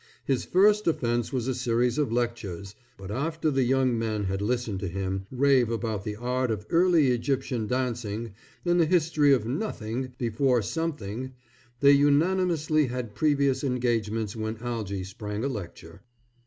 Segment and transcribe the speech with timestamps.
[0.25, 4.79] His first offense was a series of lectures, but after the young men had listened
[4.79, 8.33] to him rave about the art of Early Egyptian Dancing,
[8.65, 11.33] and the history of Nothing before Something,
[11.81, 16.01] they unanimously had previous engagements when Algy sprang a lecture.